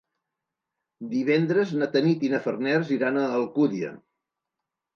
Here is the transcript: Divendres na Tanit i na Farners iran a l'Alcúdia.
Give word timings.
Divendres 1.11 1.75
na 1.83 1.89
Tanit 1.97 2.27
i 2.29 2.33
na 2.33 2.41
Farners 2.47 2.91
iran 2.99 3.23
a 3.23 3.29
l'Alcúdia. 3.35 3.95